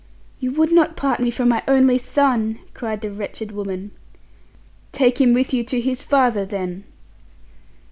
[0.39, 3.91] "You would not part me from my only son!" cried the wretched woman.
[4.91, 6.85] "Take him with you to his father then."